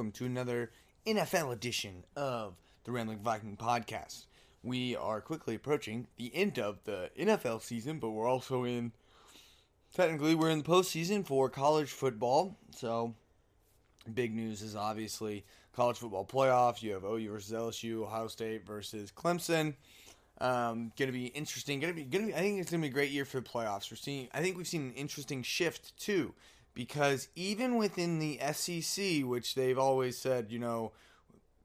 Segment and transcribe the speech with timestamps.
[0.00, 0.70] welcome to another
[1.06, 4.24] NFL edition of the Rambling Viking podcast.
[4.62, 8.92] We are quickly approaching the end of the NFL season, but we're also in
[9.94, 12.56] technically we're in the postseason for college football.
[12.74, 13.12] So
[14.14, 15.44] big news is obviously
[15.76, 16.82] college football playoffs.
[16.82, 19.74] You have OU versus LSU, Ohio State versus Clemson.
[20.40, 21.78] Um, gonna be interesting.
[21.78, 22.34] Gonna be gonna be.
[22.34, 23.90] I think it's gonna be a great year for the playoffs.
[23.90, 24.28] We're seeing.
[24.32, 26.32] I think we've seen an interesting shift too
[26.74, 30.92] because even within the SEC, which they've always said, you know,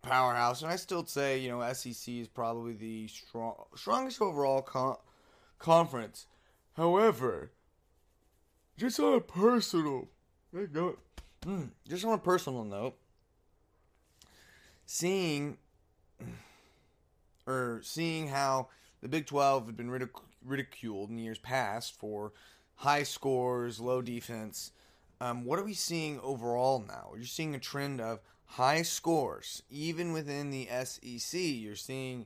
[0.01, 4.97] powerhouse, and I still say, you know, SEC is probably the strong, strongest overall con-
[5.59, 6.27] conference.
[6.73, 7.51] However,
[8.77, 10.07] just on a personal,
[10.53, 12.97] mm, just on a personal note,
[14.85, 15.57] seeing
[17.47, 18.69] or seeing how
[19.01, 22.33] the Big 12 had been ridic- ridiculed in years past for
[22.75, 24.71] high scores, low defense
[25.21, 27.11] um, what are we seeing overall now?
[27.15, 31.39] You're seeing a trend of high scores, even within the SEC.
[31.39, 32.25] You're seeing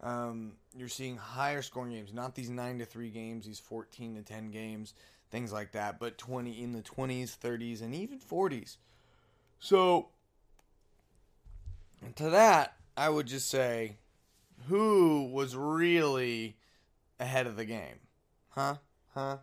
[0.00, 4.22] um, you're seeing higher scoring games, not these nine to three games, these fourteen to
[4.22, 4.94] ten games,
[5.30, 8.78] things like that, but twenty in the twenties, thirties, and even forties.
[9.58, 10.08] So
[12.16, 13.96] to that, I would just say,
[14.68, 16.56] who was really
[17.18, 17.98] ahead of the game?
[18.50, 18.76] Huh?
[19.14, 19.38] Huh?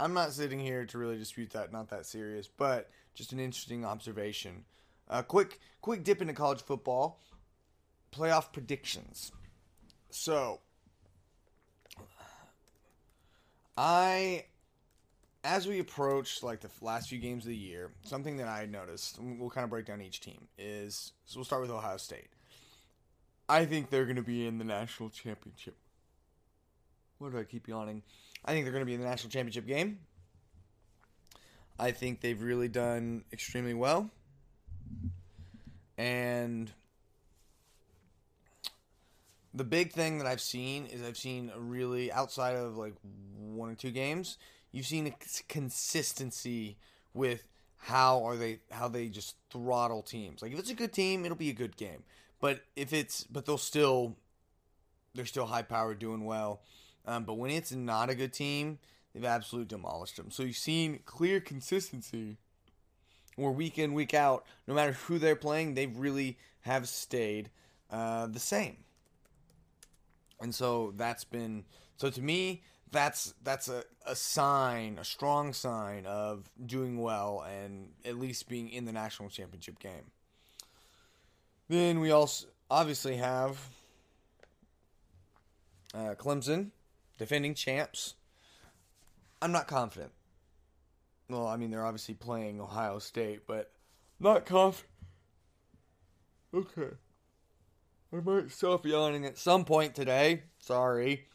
[0.00, 3.84] I'm not sitting here to really dispute that, not that serious, but just an interesting
[3.84, 4.64] observation.
[5.10, 7.20] Uh, quick, quick dip into college football.
[8.10, 9.30] Playoff predictions.
[10.08, 10.60] So,
[13.76, 14.46] I,
[15.44, 19.18] as we approach like the last few games of the year, something that I noticed,
[19.20, 22.30] we'll kind of break down each team, is so we'll start with Ohio State.
[23.50, 25.76] I think they're going to be in the national championship.
[27.18, 28.02] What do I keep yawning?
[28.44, 30.00] I think they're going to be in the national championship game.
[31.78, 34.10] I think they've really done extremely well.
[35.96, 36.70] And
[39.52, 42.94] the big thing that I've seen is I've seen a really outside of like
[43.38, 44.38] one or two games,
[44.72, 45.14] you've seen a
[45.48, 46.76] consistency
[47.14, 47.44] with
[47.78, 50.42] how are they how they just throttle teams.
[50.42, 52.04] Like if it's a good team, it'll be a good game.
[52.40, 54.16] But if it's but they'll still
[55.14, 56.60] they're still high powered doing well.
[57.06, 58.78] Um, but when it's not a good team,
[59.12, 60.30] they've absolutely demolished them.
[60.30, 62.38] So you've seen clear consistency
[63.36, 67.50] where week in, week out, no matter who they're playing, they really have stayed
[67.90, 68.76] uh, the same.
[70.40, 71.64] And so that's been
[71.96, 72.62] so to me
[72.92, 78.68] that's that's a, a sign, a strong sign of doing well and at least being
[78.68, 80.10] in the national championship game.
[81.68, 83.58] Then we also obviously have
[85.94, 86.70] uh, Clemson,
[87.20, 88.14] defending champs.
[89.42, 90.12] I'm not confident.
[91.28, 93.72] Well, I mean, they're obviously playing Ohio State, but
[94.18, 94.88] not confident.
[96.54, 96.96] Okay.
[98.10, 100.44] I might stop yawning at some point today.
[100.60, 101.26] Sorry.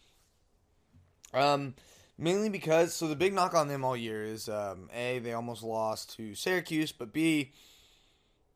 [1.35, 1.75] Um,
[2.17, 5.61] mainly because so the big knock on them all year is um, a they almost
[5.61, 7.53] lost to Syracuse, but b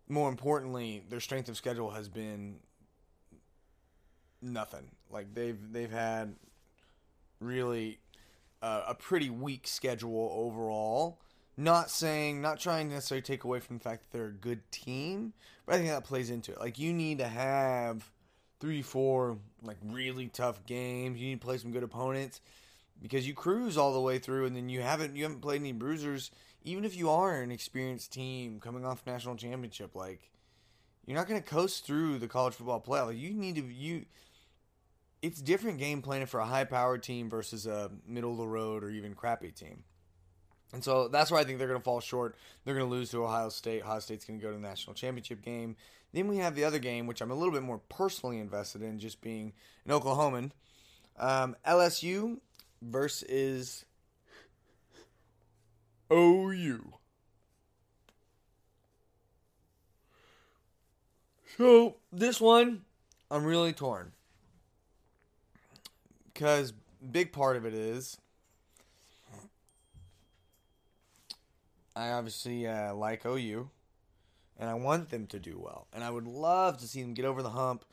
[0.07, 2.55] more importantly their strength of schedule has been
[4.41, 4.89] nothing.
[5.11, 6.35] Like they've they've had
[7.39, 7.99] really
[8.61, 11.19] uh, a pretty weak schedule overall.
[11.57, 14.61] Not saying, not trying to necessarily take away from the fact that they're a good
[14.71, 15.33] team,
[15.65, 16.59] but I think that plays into it.
[16.59, 18.09] Like you need to have
[18.59, 21.19] three, four like really tough games.
[21.19, 22.39] You need to play some good opponents
[23.01, 25.73] because you cruise all the way through, and then you haven't you haven't played any
[25.73, 26.31] bruisers.
[26.63, 30.31] Even if you are an experienced team coming off national championship, like
[31.05, 33.17] you're not going to coast through the college football playoff.
[33.17, 34.05] You need to you
[35.21, 38.83] it's different game planning for a high powered team versus a middle of the road
[38.83, 39.83] or even crappy team.
[40.71, 42.35] And so that's why I think they're going to fall short.
[42.63, 43.81] They're going to lose to Ohio State.
[43.81, 45.75] Ohio State's going to go to the national championship game.
[46.13, 48.99] Then we have the other game, which I'm a little bit more personally invested in,
[48.99, 49.53] just being
[49.85, 50.51] an Oklahoman.
[51.17, 52.39] Um, LSU
[52.81, 53.85] versus
[56.11, 56.93] OU.
[61.57, 62.83] So this one,
[63.29, 64.13] I'm really torn
[66.39, 66.71] because
[67.11, 68.17] big part of it is
[71.97, 73.69] I obviously uh, like OU,
[74.57, 77.25] and I want them to do well, and I would love to see them get
[77.25, 77.83] over the hump,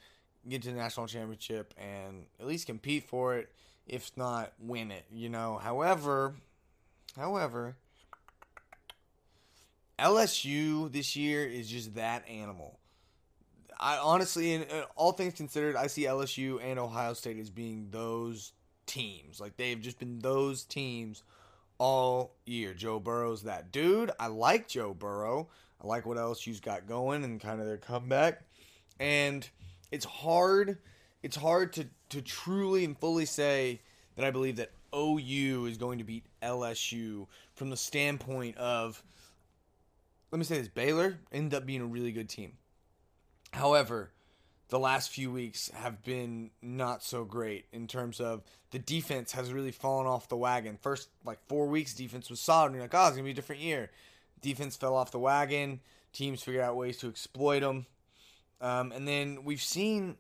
[0.49, 3.51] get to the national championship, and at least compete for it,
[3.89, 5.07] if not win it.
[5.11, 6.37] You know, however,
[7.17, 7.75] however.
[9.99, 12.79] LSU this year is just that animal.
[13.79, 17.89] I honestly, in, in all things considered, I see LSU and Ohio State as being
[17.91, 18.53] those
[18.87, 19.41] teams.
[19.41, 21.23] Like they've just been those teams
[21.79, 22.75] all year.
[22.75, 24.11] Joe Burrow's that dude.
[24.19, 25.49] I like Joe Burrow.
[25.83, 28.43] I like what LSU's got going and kind of their comeback.
[28.99, 29.49] And
[29.93, 30.79] it's hard
[31.23, 33.81] it's hard to to truly and fully say
[34.15, 39.03] that I believe that OU is going to beat LSU from the standpoint of
[40.31, 42.53] let me say this Baylor ended up being a really good team.
[43.53, 44.11] However,
[44.69, 49.53] the last few weeks have been not so great in terms of the defense has
[49.53, 50.79] really fallen off the wagon.
[50.81, 52.67] First, like four weeks, defense was solid.
[52.67, 53.91] And you're like, oh, it's going to be a different year.
[54.41, 55.81] Defense fell off the wagon.
[56.13, 57.87] Teams figured out ways to exploit them.
[58.61, 60.17] Um, and then we've seen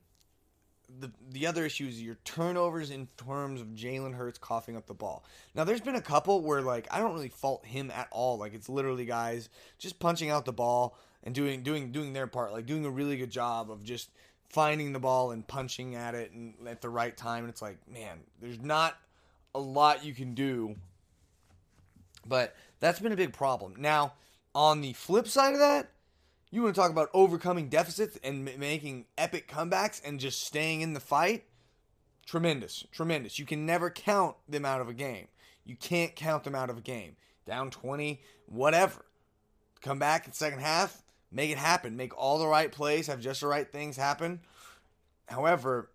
[1.00, 4.94] the the other issue is your turnovers in terms of Jalen Hurts coughing up the
[4.94, 5.24] ball.
[5.54, 8.38] Now, there's been a couple where like I don't really fault him at all.
[8.38, 9.48] Like it's literally guys
[9.78, 10.96] just punching out the ball
[11.26, 14.08] and doing doing doing their part, like doing a really good job of just
[14.48, 17.42] finding the ball and punching at it and at the right time.
[17.44, 18.96] And it's like, man, there's not
[19.54, 20.76] a lot you can do.
[22.24, 23.74] But that's been a big problem.
[23.76, 24.14] Now,
[24.54, 25.88] on the flip side of that,
[26.50, 30.80] you want to talk about overcoming deficits and m- making epic comebacks and just staying
[30.80, 31.44] in the fight?
[32.24, 33.38] Tremendous, tremendous.
[33.38, 35.26] You can never count them out of a game.
[35.64, 37.16] You can't count them out of a game.
[37.44, 39.04] Down 20, whatever.
[39.80, 41.96] Come back in second half, make it happen.
[41.96, 44.40] Make all the right plays, have just the right things happen.
[45.26, 45.90] However,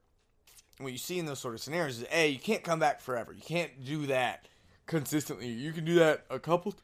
[0.80, 3.33] what you see in those sort of scenarios is A, you can't come back forever.
[3.33, 4.48] You can't do that
[4.86, 5.48] consistently.
[5.48, 6.75] You can do that a couple.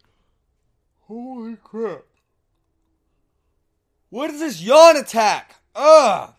[1.01, 2.03] Holy crap.
[4.09, 5.55] What is this yawn attack?
[5.75, 6.33] Ugh.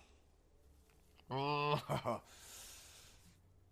[1.31, 2.21] Ugh.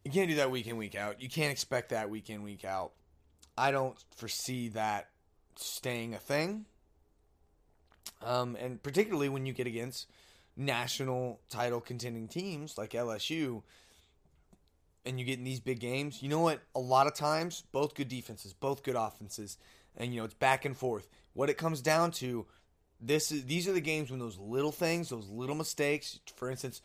[0.04, 1.20] You can't do that week in, week out.
[1.20, 2.92] You can't expect that week in, week out.
[3.58, 5.08] I don't foresee that
[5.56, 6.66] staying a thing.
[8.22, 10.08] Um, and particularly when you get against
[10.56, 13.62] national title contending teams like LSU
[15.04, 16.60] and you get in these big games, you know what?
[16.74, 19.58] A lot of times, both good defenses, both good offenses,
[19.96, 21.08] and you know, it's back and forth.
[21.34, 22.46] What it comes down to,
[23.00, 26.80] this is these are the games when those little things, those little mistakes, for instance,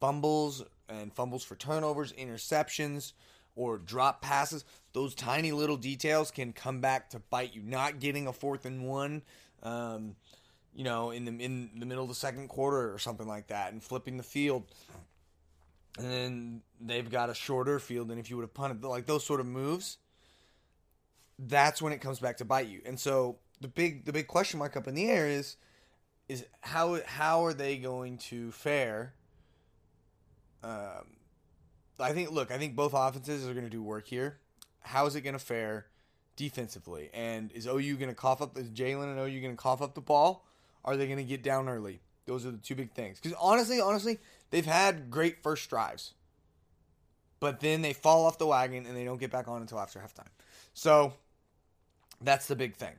[0.00, 3.12] fumbles and fumbles for turnovers, interceptions,
[3.58, 7.62] or drop passes, those tiny little details can come back to bite you.
[7.62, 9.22] Not getting a fourth and one,
[9.62, 10.14] um,
[10.74, 13.72] you know, in the in the middle of the second quarter or something like that,
[13.72, 14.64] and flipping the field.
[15.98, 18.84] And then they've got a shorter field than if you would have punted.
[18.84, 19.98] Like those sort of moves,
[21.38, 22.80] that's when it comes back to bite you.
[22.86, 25.56] And so the big the big question mark up in the air is
[26.28, 29.14] is how how are they going to fare?
[30.62, 31.16] Um,
[31.98, 34.38] I think look, I think both offenses are going to do work here.
[34.80, 35.86] How is it going to fare
[36.36, 37.10] defensively?
[37.12, 38.56] And is OU going to cough up?
[38.56, 40.44] Is Jalen and OU going to cough up the ball?
[40.88, 42.00] Are they going to get down early?
[42.24, 43.20] Those are the two big things.
[43.20, 44.18] Because honestly, honestly,
[44.48, 46.14] they've had great first drives,
[47.40, 49.98] but then they fall off the wagon and they don't get back on until after
[49.98, 50.30] halftime.
[50.72, 51.12] So
[52.22, 52.94] that's the big thing.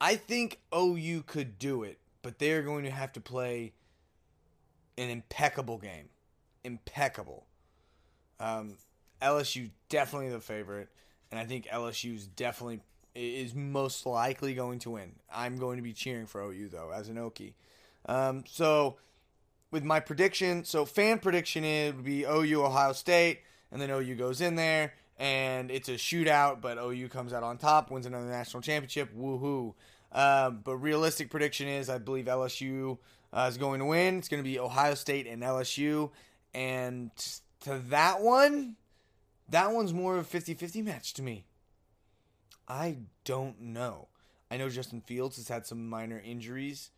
[0.00, 3.74] I think OU could do it, but they're going to have to play
[4.96, 6.08] an impeccable game.
[6.64, 7.44] Impeccable.
[8.40, 8.78] Um,
[9.20, 10.88] LSU definitely the favorite,
[11.30, 12.80] and I think LSU is definitely
[13.14, 15.12] is most likely going to win.
[15.32, 17.54] I'm going to be cheering for OU though as an Okie.
[18.06, 18.96] Um, so
[19.70, 23.40] with my prediction, so fan prediction it would be OU Ohio State,
[23.70, 27.58] and then OU goes in there and it's a shootout, but OU comes out on
[27.58, 29.14] top, wins another national championship.
[29.16, 29.74] Woohoo!
[30.12, 32.98] Um, but realistic prediction is I believe LSU
[33.32, 34.18] uh, is going to win.
[34.18, 36.10] It's going to be Ohio State and LSU,
[36.52, 37.10] and
[37.60, 38.76] to that one,
[39.48, 41.46] that one's more of a 50-50 match to me.
[42.68, 44.08] I don't know.
[44.50, 46.90] I know Justin Fields has had some minor injuries,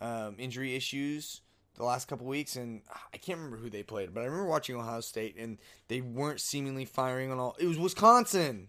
[0.00, 1.40] um, injury issues
[1.76, 4.76] the last couple weeks, and I can't remember who they played, but I remember watching
[4.76, 5.58] Ohio State, and
[5.88, 7.56] they weren't seemingly firing on all.
[7.58, 8.68] It was Wisconsin.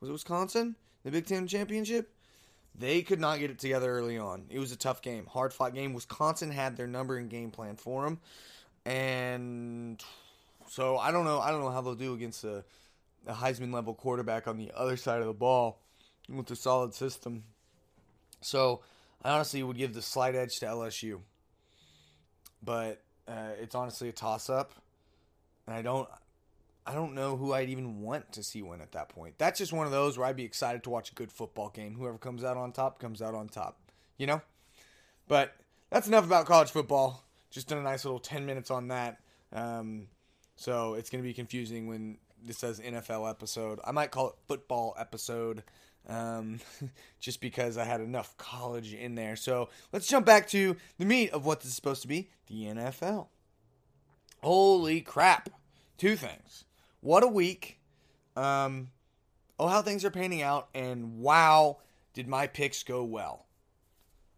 [0.00, 0.76] Was it Wisconsin?
[1.04, 2.12] The Big Ten championship.
[2.74, 4.46] They could not get it together early on.
[4.50, 5.94] It was a tough game, hard fought game.
[5.94, 8.18] Wisconsin had their number and game plan for them,
[8.84, 10.02] and
[10.68, 11.38] so I don't know.
[11.38, 12.64] I don't know how they'll do against a,
[13.26, 15.80] a Heisman level quarterback on the other side of the ball
[16.28, 17.44] with a solid system.
[18.40, 18.80] So
[19.22, 21.20] I honestly would give the slight edge to LSU,
[22.62, 24.72] but uh, it's honestly a toss up,
[25.66, 26.08] and I don't.
[26.86, 29.38] I don't know who I'd even want to see win at that point.
[29.38, 31.94] That's just one of those where I'd be excited to watch a good football game.
[31.94, 33.78] Whoever comes out on top comes out on top,
[34.18, 34.42] you know?
[35.26, 35.54] But
[35.88, 37.24] that's enough about college football.
[37.50, 39.18] Just done a nice little 10 minutes on that.
[39.50, 40.08] Um,
[40.56, 43.80] so it's going to be confusing when this says NFL episode.
[43.84, 45.62] I might call it football episode
[46.08, 46.60] um,
[47.20, 49.36] just because I had enough college in there.
[49.36, 52.64] So let's jump back to the meat of what this is supposed to be the
[52.64, 53.28] NFL.
[54.42, 55.48] Holy crap.
[55.96, 56.64] Two things.
[57.00, 57.78] What a week.
[58.36, 58.90] Um,
[59.58, 60.68] oh, how things are panning out.
[60.74, 61.78] And wow,
[62.12, 63.46] did my picks go well.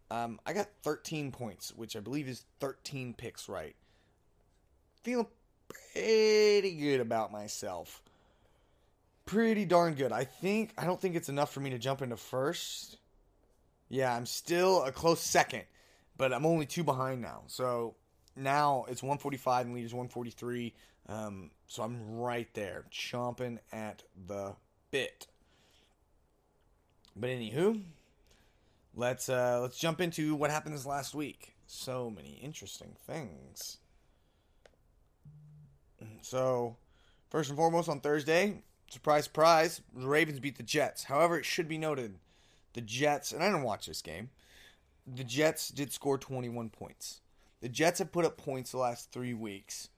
[0.09, 3.75] Um, I got 13 points, which I believe is 13 picks right.
[5.03, 5.27] Feeling
[5.93, 8.01] pretty good about myself.
[9.25, 10.11] Pretty darn good.
[10.11, 12.97] I think I don't think it's enough for me to jump into first.
[13.89, 15.63] Yeah, I'm still a close second,
[16.17, 17.43] but I'm only two behind now.
[17.47, 17.95] So
[18.35, 20.73] now it's 145 and leaders 143.
[21.09, 24.55] Um, so I'm right there, chomping at the
[24.91, 25.27] bit.
[27.15, 27.81] But anywho,
[28.95, 31.55] let's uh, let's jump into what happened this last week.
[31.65, 33.77] So many interesting things.
[36.21, 36.77] So,
[37.29, 41.05] first and foremost, on Thursday, surprise, surprise, the Ravens beat the Jets.
[41.05, 42.19] However, it should be noted,
[42.73, 44.29] the Jets, and I didn't watch this game,
[45.07, 47.21] the Jets did score 21 points.
[47.61, 49.89] The Jets have put up points the last three weeks.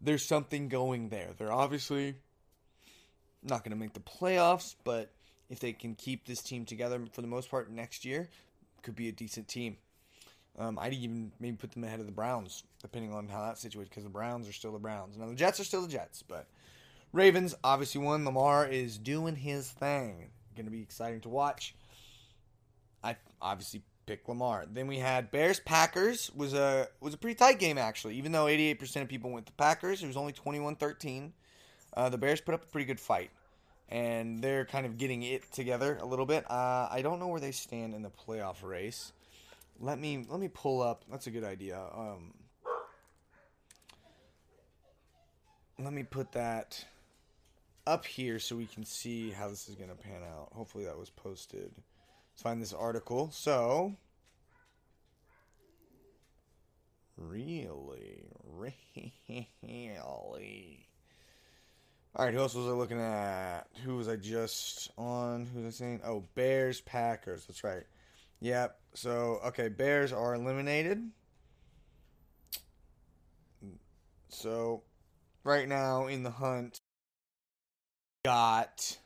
[0.00, 1.30] There's something going there.
[1.36, 2.16] They're obviously
[3.42, 5.10] not going to make the playoffs, but
[5.48, 8.28] if they can keep this team together for the most part next year,
[8.82, 9.76] could be a decent team.
[10.58, 13.90] Um, I'd even maybe put them ahead of the Browns, depending on how that situates,
[13.90, 15.16] because the Browns are still the Browns.
[15.16, 16.46] Now the Jets are still the Jets, but
[17.12, 18.24] Ravens obviously won.
[18.24, 20.30] Lamar is doing his thing.
[20.54, 21.74] Going to be exciting to watch.
[23.04, 24.64] I obviously picked Lamar.
[24.70, 28.16] Then we had Bears Packers was a was a pretty tight game actually.
[28.16, 31.32] Even though 88% of people went the Packers, it was only 21-13.
[31.96, 33.30] Uh, the Bears put up a pretty good fight
[33.88, 36.50] and they're kind of getting it together a little bit.
[36.50, 39.12] Uh, I don't know where they stand in the playoff race.
[39.80, 41.04] Let me let me pull up.
[41.10, 41.78] That's a good idea.
[41.78, 42.32] Um,
[45.78, 46.84] let me put that
[47.86, 50.48] up here so we can see how this is going to pan out.
[50.54, 51.70] Hopefully that was posted.
[52.32, 53.30] Let's find this article.
[53.32, 53.94] So,
[57.16, 58.24] really,
[58.56, 59.14] really.
[62.14, 63.66] All right, who else was I looking at?
[63.84, 65.46] Who was I just on?
[65.52, 66.00] Who was I saying?
[66.02, 67.44] Oh, Bears, Packers.
[67.44, 67.84] That's right.
[68.40, 68.78] Yep.
[68.94, 71.10] So, okay, Bears are eliminated.
[74.28, 74.82] So,
[75.44, 76.80] right now in the hunt,
[78.24, 78.98] got.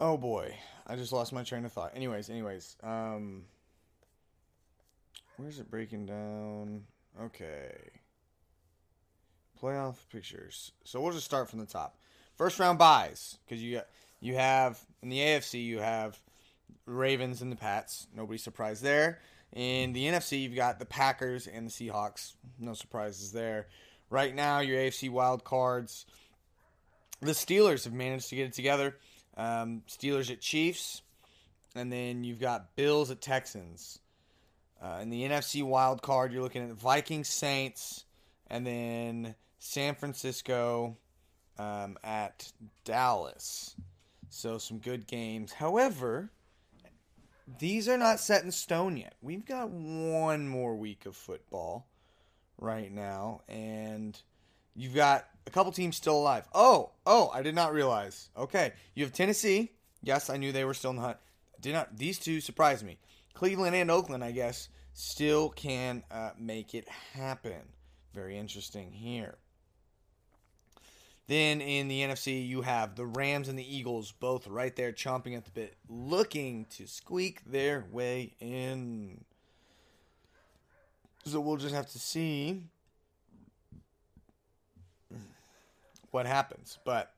[0.00, 0.54] Oh boy,
[0.86, 1.92] I just lost my train of thought.
[1.94, 3.44] Anyways, anyways, um,
[5.36, 6.84] where's it breaking down?
[7.20, 7.72] Okay
[9.60, 10.72] playoff pictures.
[10.84, 11.96] So we'll just start from the top.
[12.36, 13.80] First round buys because you
[14.20, 16.18] you have in the AFC you have
[16.86, 18.06] Ravens and the Pats.
[18.14, 19.20] Nobody surprised there.
[19.52, 22.34] In the NFC you've got the Packers and the Seahawks.
[22.58, 23.68] No surprises there.
[24.10, 26.06] Right now your AFC wild cards.
[27.20, 28.96] The Steelers have managed to get it together.
[29.36, 31.02] Um, Steelers at Chiefs,
[31.74, 33.98] and then you've got Bills at Texans.
[34.82, 38.04] Uh, in the NFC wild card, you're looking at Vikings, Saints,
[38.48, 40.96] and then San Francisco
[41.58, 42.52] um, at
[42.84, 43.74] Dallas.
[44.28, 45.52] So some good games.
[45.52, 46.30] However,
[47.58, 49.14] these are not set in stone yet.
[49.22, 51.86] We've got one more week of football
[52.58, 54.20] right now, and
[54.74, 56.48] you've got a couple teams still alive.
[56.54, 58.30] Oh, oh, I did not realize.
[58.36, 59.72] Okay, you have Tennessee.
[60.02, 61.18] Yes, I knew they were still in the hunt.
[61.60, 61.96] Did not.
[61.96, 62.98] These two surprised me.
[63.34, 67.62] Cleveland and Oakland, I guess, still can uh, make it happen.
[68.14, 69.36] Very interesting here.
[71.28, 75.36] Then in the NFC, you have the Rams and the Eagles both right there chomping
[75.36, 79.24] at the bit, looking to squeak their way in.
[81.24, 82.62] So we'll just have to see
[86.12, 86.78] what happens.
[86.84, 87.12] But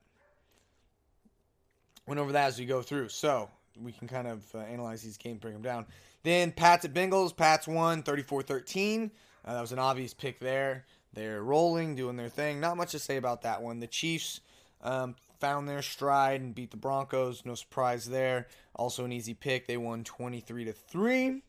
[2.07, 3.09] went over that as we go through.
[3.09, 3.47] So
[3.79, 5.85] we can kind of uh, analyze these games, break them down.
[6.23, 7.35] Then Pats at Bengals.
[7.35, 9.11] Pats won 34 13.
[9.45, 10.85] Uh, that was an obvious pick there.
[11.13, 12.59] They're rolling, doing their thing.
[12.59, 13.79] Not much to say about that one.
[13.79, 14.41] The Chiefs
[14.81, 17.43] um, found their stride and beat the Broncos.
[17.45, 18.47] No surprise there.
[18.75, 19.67] Also an easy pick.
[19.67, 21.41] They won 23 to 3.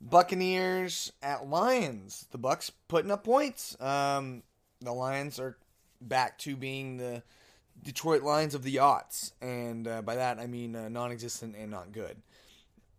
[0.00, 2.26] Buccaneers at Lions.
[2.30, 3.80] The Bucks putting up points.
[3.80, 4.42] Um,
[4.80, 5.56] the Lions are
[6.00, 7.22] back to being the
[7.82, 11.92] Detroit Lions of the yachts, and uh, by that I mean uh, non-existent and not
[11.92, 12.16] good.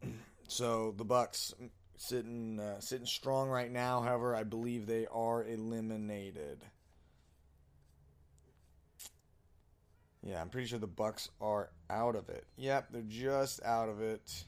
[0.47, 1.55] So the Bucks
[1.97, 4.01] sitting uh, sitting strong right now.
[4.01, 6.63] However, I believe they are eliminated.
[10.23, 12.45] Yeah, I'm pretty sure the Bucks are out of it.
[12.57, 14.45] Yep, they're just out of it.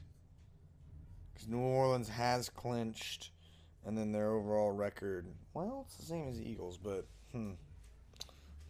[1.32, 3.30] Because New Orleans has clinched,
[3.86, 5.26] and then their overall record.
[5.54, 7.52] Well, it's the same as the Eagles, but hmm.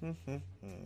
[0.01, 0.85] Hmm, hmm, hmm.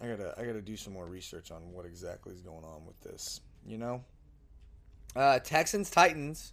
[0.00, 3.00] I gotta I gotta do some more research on what exactly is going on with
[3.00, 3.40] this.
[3.66, 4.04] You know.
[5.18, 6.52] Uh, Texans Titans.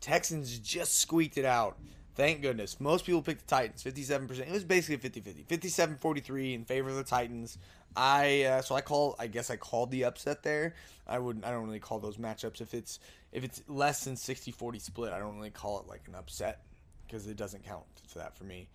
[0.00, 1.76] Texans just squeaked it out.
[2.14, 2.78] Thank goodness.
[2.78, 4.38] Most people picked the Titans, 57%.
[4.38, 5.42] It was basically 50 50.
[5.48, 7.58] 57 43 in favor of the Titans.
[7.96, 10.74] I uh, so I call I guess I called the upset there.
[11.08, 13.00] I wouldn't I don't really call those matchups if it's
[13.32, 15.12] if it's less than 60-40 split.
[15.12, 16.62] I don't really call it like an upset
[17.04, 18.68] because it doesn't count to that for me.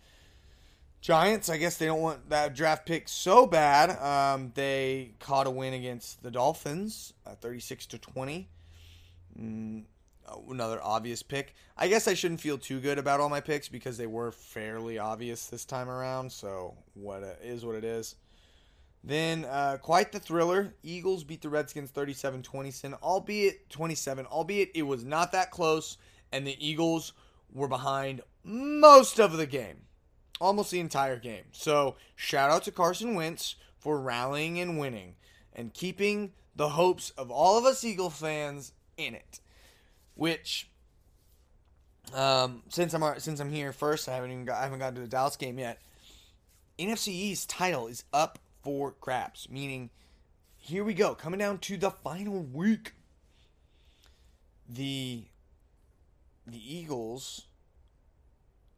[0.99, 3.97] Giants, I guess they don't want that draft pick so bad.
[4.01, 8.49] Um, they caught a win against the Dolphins, uh, thirty-six to twenty.
[9.39, 9.83] Mm,
[10.49, 11.53] another obvious pick.
[11.77, 14.97] I guess I shouldn't feel too good about all my picks because they were fairly
[14.97, 16.31] obvious this time around.
[16.31, 18.15] So what it is what it is.
[19.03, 20.73] Then uh, quite the thriller.
[20.81, 25.97] Eagles beat the Redskins 37-27, albeit 27, albeit it was not that close,
[26.31, 27.11] and the Eagles
[27.51, 29.81] were behind most of the game,
[30.39, 31.43] almost the entire game.
[31.51, 35.15] So shout out to Carson Wentz for rallying and winning
[35.51, 39.39] and keeping the hopes of all of us Eagle fans in it.
[40.15, 40.69] Which,
[42.13, 45.01] um, since I'm since I'm here first, I haven't even got, I haven't gotten to
[45.01, 45.81] the Dallas game yet.
[46.77, 49.89] NFC East title is up for grabs, meaning
[50.57, 52.93] here we go, coming down to the final week.
[54.69, 55.25] The
[56.47, 57.47] the Eagles,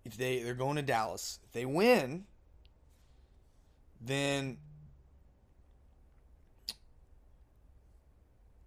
[0.03, 2.25] if they they're going to Dallas, if they win,
[4.01, 4.57] then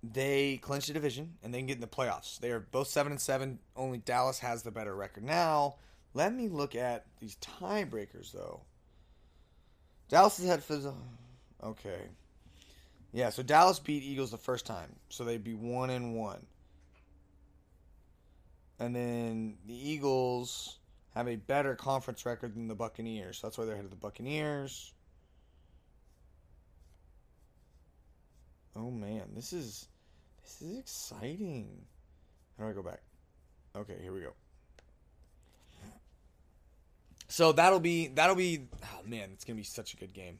[0.02, 2.38] they clinch the division and they can get in the playoffs.
[2.38, 3.58] They are both seven and seven.
[3.76, 5.76] Only Dallas has the better record now.
[6.14, 8.62] Let me look at these tiebreakers though.
[10.08, 10.94] Dallas has had for
[11.62, 12.00] okay.
[13.12, 16.46] Yeah, so Dallas beat Eagles the first time, so they'd be one and one.
[18.78, 20.78] And then the Eagles
[21.14, 23.96] have a better conference record than the Buccaneers, so that's why they're ahead of the
[23.96, 24.92] Buccaneers.
[28.78, 29.88] Oh man, this is
[30.42, 31.68] this is exciting.
[32.58, 33.00] How do I go back?
[33.76, 34.32] Okay, here we go.
[37.26, 40.38] So that'll be that'll be oh man, it's gonna be such a good game.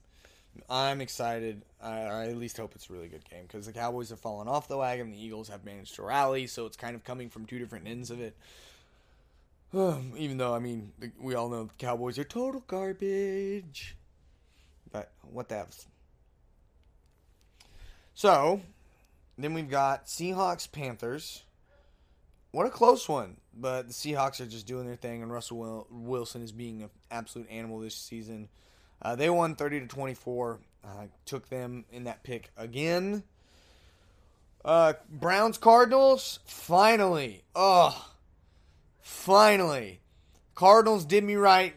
[0.71, 1.63] I'm excited.
[1.83, 4.49] I, I at least hope it's a really good game because the Cowboys have fallen
[4.49, 5.11] off the wagon.
[5.11, 8.11] The Eagles have managed to rally, so it's kind of coming from two different ends
[8.11, 8.37] of it.
[9.75, 13.97] Even though I mean we all know the Cowboys are total garbage,
[14.93, 15.67] but what the?
[18.19, 18.61] So
[19.39, 21.45] then we've got Seahawks Panthers.
[22.51, 26.43] What a close one, but the Seahawks are just doing their thing, and Russell Wilson
[26.43, 28.49] is being an absolute animal this season.
[29.01, 30.59] Uh, they won 30 to 24.
[30.83, 30.89] Uh,
[31.27, 33.23] took them in that pick again.
[34.65, 37.45] Uh, Browns Cardinals finally.
[37.55, 38.05] Oh,
[39.01, 40.01] finally.
[40.57, 41.73] Cardinals did me right.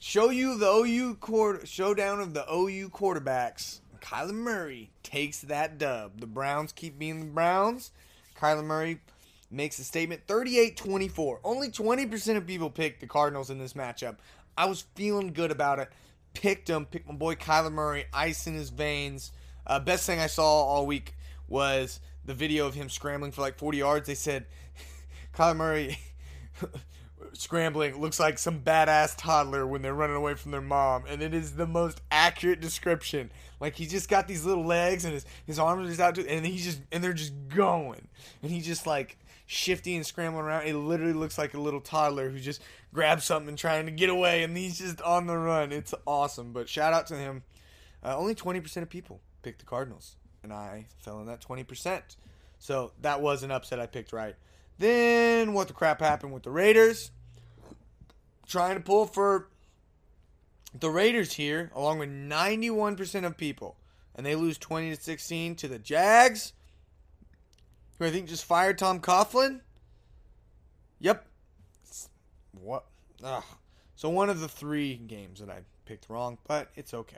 [0.00, 3.78] Show you the OU quarter showdown of the OU quarterbacks.
[4.06, 6.20] Kyler Murray takes that dub.
[6.20, 7.90] The Browns keep being the Browns.
[8.38, 9.00] Kyler Murray
[9.50, 11.38] makes a statement 38-24.
[11.42, 14.16] Only 20% of people picked the Cardinals in this matchup.
[14.56, 15.90] I was feeling good about it
[16.36, 19.32] picked him, picked my boy Kyler Murray, ice in his veins.
[19.66, 21.14] Uh, best thing I saw all week
[21.48, 24.06] was the video of him scrambling for like 40 yards.
[24.06, 24.46] They said
[25.34, 25.98] Kyler Murray
[27.40, 31.34] scrambling looks like some badass toddler when they're running away from their mom, and it
[31.34, 33.30] is the most accurate description.
[33.60, 36.28] Like he's just got these little legs and his his arms are just out, to,
[36.28, 38.08] and he's just and they're just going,
[38.42, 40.66] and he just like shifty and scrambling around.
[40.66, 42.60] It literally looks like a little toddler who just
[42.92, 45.72] grabs something and trying to get away, and he's just on the run.
[45.72, 46.52] It's awesome.
[46.52, 47.44] But shout out to him.
[48.04, 52.02] Uh, only 20% of people picked the Cardinals, and I fell in that 20%.
[52.58, 54.34] So that was an upset I picked right.
[54.78, 57.10] Then what the crap happened with the Raiders?
[58.48, 59.48] Trying to pull for
[60.78, 63.76] the Raiders here, along with 91% of people,
[64.14, 66.52] and they lose 20 to 16 to the Jags
[67.98, 69.60] who I think just fired Tom Coughlin.
[71.00, 71.26] Yep.
[72.60, 72.84] What?
[73.22, 73.44] Ugh.
[73.94, 77.16] So one of the three games that I picked wrong, but it's okay.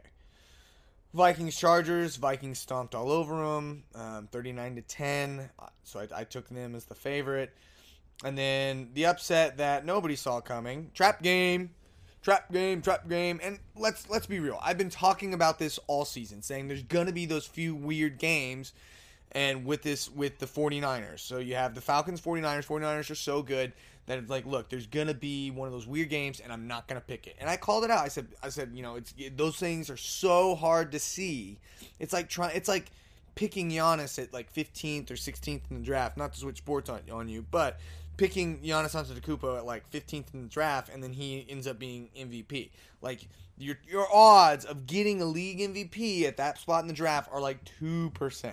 [1.14, 2.17] Vikings Chargers.
[2.17, 5.51] Vikings stomped all over them, um, 39 to 10.
[5.83, 7.57] So I, I, took them as the favorite.
[8.24, 10.90] And then the upset that nobody saw coming.
[10.94, 11.70] Trap game,
[12.22, 13.40] trap game, trap game.
[13.42, 14.59] And let's let's be real.
[14.62, 18.72] I've been talking about this all season, saying there's gonna be those few weird games
[19.33, 21.20] and with this with the 49ers.
[21.20, 22.66] So you have the Falcons 49ers.
[22.66, 23.72] 49ers are so good
[24.07, 26.66] that it's like, look, there's going to be one of those weird games and I'm
[26.66, 27.37] not going to pick it.
[27.38, 28.04] And I called it out.
[28.04, 31.59] I said I said, you know, it's those things are so hard to see.
[31.98, 32.90] It's like trying it's like
[33.35, 37.00] picking Giannis at like 15th or 16th in the draft, not to switch sports on,
[37.12, 37.78] on you, but
[38.18, 42.11] picking Giannis Antetokounmpo at like 15th in the draft and then he ends up being
[42.14, 42.68] MVP.
[43.00, 43.26] Like
[43.57, 47.40] your your odds of getting a league MVP at that spot in the draft are
[47.40, 48.52] like 2%.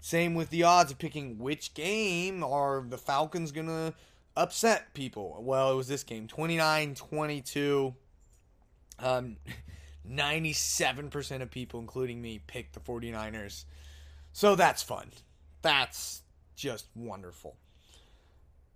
[0.00, 3.94] Same with the odds of picking which game are the Falcons to
[4.36, 5.36] upset people.
[5.40, 7.94] Well, it was this game 29 22.
[9.00, 9.36] Um,
[10.08, 13.64] 97% of people, including me, picked the 49ers.
[14.32, 15.10] So that's fun.
[15.62, 16.22] That's
[16.54, 17.56] just wonderful.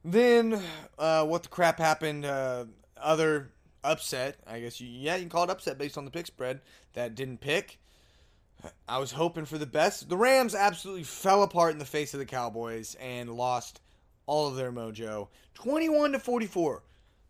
[0.04, 0.62] Then,
[0.98, 2.24] uh, what the crap happened?
[2.24, 2.66] Uh,
[3.00, 3.50] other
[3.84, 4.80] upset, I guess.
[4.80, 6.60] You, yeah, you can call it upset based on the pick spread
[6.94, 7.78] that didn't pick.
[8.88, 10.08] I was hoping for the best.
[10.08, 13.80] The Rams absolutely fell apart in the face of the Cowboys and lost
[14.26, 15.28] all of their mojo.
[15.54, 16.82] 21 to 44.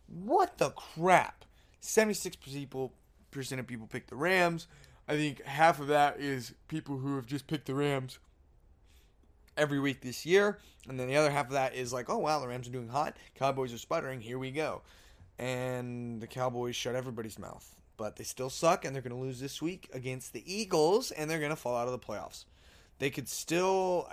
[0.07, 1.45] What the crap?
[1.81, 2.95] 76 people
[3.31, 4.67] percent of people picked the Rams.
[5.07, 8.19] I think half of that is people who have just picked the Rams
[9.59, 12.39] every week this year, and then the other half of that is like, oh wow,
[12.39, 14.83] the Rams are doing hot, Cowboys are sputtering, here we go,
[15.39, 19.41] and the Cowboys shut everybody's mouth, but they still suck, and they're going to lose
[19.41, 22.45] this week against the Eagles, and they're going to fall out of the playoffs.
[22.99, 24.09] They could still,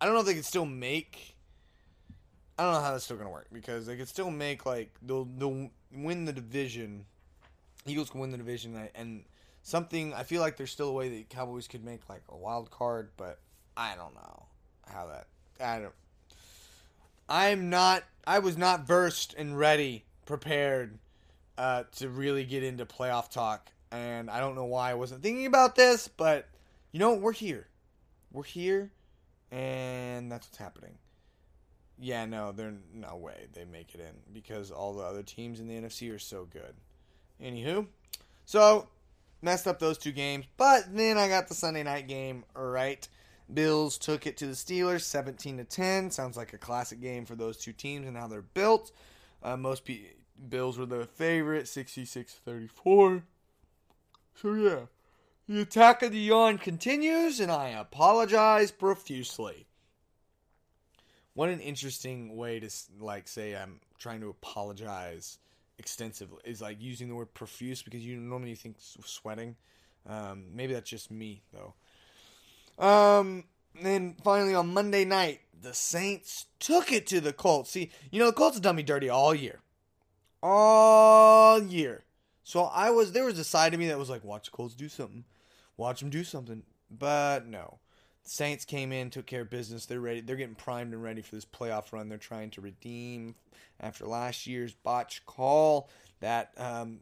[0.00, 1.36] I don't know if they could still make.
[2.58, 4.92] I don't know how that's still going to work because they could still make like
[5.00, 7.06] they'll they'll win the division.
[7.86, 9.24] Eagles can win the division, and
[9.62, 12.70] something I feel like there's still a way that Cowboys could make like a wild
[12.70, 13.38] card, but
[13.80, 14.44] I don't know
[14.92, 15.26] how that.
[15.58, 15.94] I don't.
[17.30, 18.04] I'm not.
[18.26, 20.98] I was not versed and ready, prepared
[21.56, 25.46] uh, to really get into playoff talk, and I don't know why I wasn't thinking
[25.46, 26.46] about this, but
[26.92, 27.68] you know we're here,
[28.30, 28.90] we're here,
[29.50, 30.98] and that's what's happening.
[31.98, 35.68] Yeah, no, there's no way they make it in because all the other teams in
[35.68, 36.74] the NFC are so good.
[37.42, 37.86] Anywho,
[38.44, 38.88] so
[39.40, 43.08] messed up those two games, but then I got the Sunday night game right.
[43.54, 46.10] Bills took it to the Steelers, 17 to 10.
[46.10, 48.92] Sounds like a classic game for those two teams and how they're built.
[49.42, 50.08] Uh, most P-
[50.48, 53.22] Bills were the favorite, 66-34.
[54.34, 54.80] So yeah,
[55.48, 59.66] the attack of the yawn continues, and I apologize profusely.
[61.34, 65.38] What an interesting way to like say I'm trying to apologize
[65.78, 69.56] extensively is like using the word profuse because you normally think sweating.
[70.06, 71.74] Um, maybe that's just me though.
[72.80, 73.44] Um,
[73.80, 77.70] then finally on Monday night, the Saints took it to the Colts.
[77.70, 79.60] See, you know the Colts have done me dirty all year,
[80.42, 82.04] all year.
[82.42, 84.74] So I was there was a side of me that was like, watch the Colts
[84.74, 85.24] do something,
[85.76, 86.62] watch them do something.
[86.90, 87.78] But no,
[88.24, 89.86] the Saints came in, took care of business.
[89.86, 90.20] They're ready.
[90.20, 92.08] They're getting primed and ready for this playoff run.
[92.08, 93.34] They're trying to redeem
[93.78, 95.90] after last year's botch call
[96.20, 97.00] that um,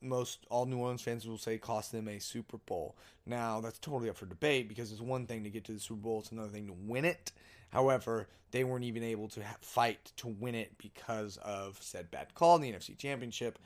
[0.00, 2.96] most all New Orleans fans will say cost them a Super Bowl.
[3.26, 6.00] Now that's totally up for debate because it's one thing to get to the Super
[6.00, 7.32] Bowl, it's another thing to win it.
[7.70, 12.56] However, they weren't even able to fight to win it because of said bad call
[12.56, 13.58] in the NFC Championship.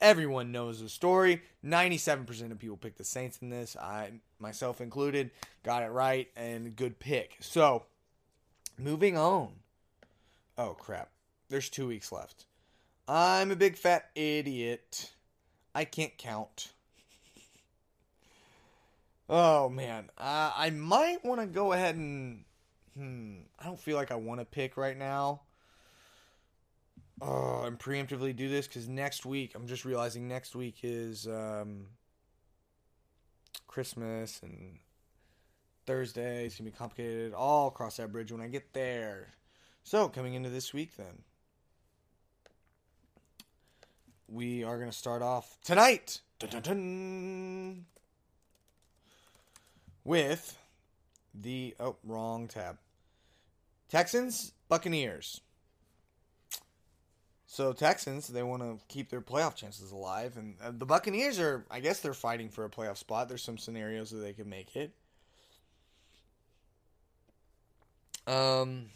[0.00, 1.42] Everyone knows the story.
[1.64, 3.76] 97% of people picked the Saints in this.
[3.76, 5.30] I, myself included,
[5.62, 7.36] got it right and good pick.
[7.40, 7.84] So,
[8.76, 9.52] moving on.
[10.58, 11.10] Oh, crap.
[11.48, 12.46] There's two weeks left.
[13.06, 15.12] I'm a big fat idiot.
[15.74, 16.72] I can't count.
[19.28, 20.10] oh, man.
[20.16, 22.44] Uh, I might want to go ahead and.
[22.96, 23.34] Hmm.
[23.58, 25.40] I don't feel like I want to pick right now
[27.20, 31.86] oh, and preemptively do this because next week, I'm just realizing next week is um,
[33.66, 34.78] Christmas and
[35.86, 36.46] Thursday.
[36.46, 37.32] It's to be complicated.
[37.36, 39.34] I'll cross that bridge when I get there.
[39.82, 41.22] So, coming into this week, then,
[44.28, 47.84] we are going to start off tonight dun, dun, dun,
[50.04, 50.58] with
[51.34, 51.74] the.
[51.80, 52.78] Oh, wrong tab.
[53.88, 55.40] Texans, Buccaneers.
[57.46, 61.64] So Texans, they want to keep their playoff chances alive, and uh, the Buccaneers are,
[61.70, 63.28] I guess, they're fighting for a playoff spot.
[63.28, 64.92] There's some scenarios that they could make it.
[68.26, 68.86] Um,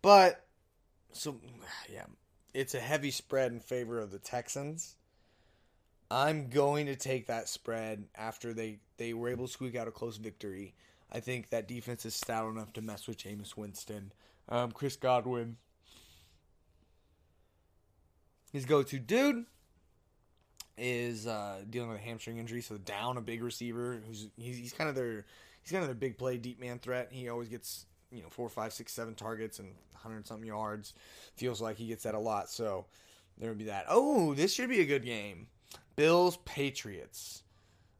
[0.00, 0.46] but
[1.12, 1.36] so
[1.92, 2.04] yeah,
[2.56, 4.96] it's a heavy spread in favor of the Texans.
[6.10, 9.90] I'm going to take that spread after they they were able to squeak out a
[9.90, 10.74] close victory.
[11.12, 14.12] I think that defense is stout enough to mess with Jameis Winston.
[14.48, 15.56] Um, Chris Godwin
[18.52, 19.44] his go-to dude
[20.78, 24.72] is uh, dealing with a hamstring injury, so down a big receiver who's he's, he's
[24.72, 25.26] kind of their
[25.62, 27.08] he's kind of their big play deep man threat.
[27.10, 27.84] He always gets
[28.16, 30.94] you know four, five, six, seven targets and hundred something yards.
[31.34, 32.50] Feels like he gets that a lot.
[32.50, 32.86] So
[33.38, 33.86] there would be that.
[33.88, 35.48] Oh, this should be a good game.
[35.94, 37.42] Bills Patriots,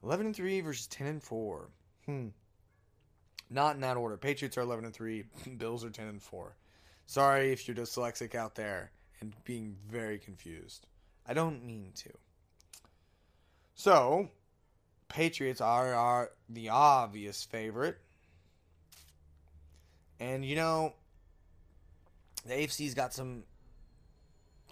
[0.02, 1.68] eleven and three versus ten and four.
[2.07, 2.29] Hmm.
[3.48, 4.16] Not in that order.
[4.16, 5.24] Patriots are eleven and three.
[5.59, 6.57] Bills are ten and four.
[7.07, 10.87] Sorry if you're dyslexic out there and being very confused.
[11.26, 12.11] I don't mean to.
[13.74, 14.31] So,
[15.09, 17.98] Patriots are, are the obvious favorite.
[20.20, 20.94] And you know,
[22.46, 23.44] the AFC's got some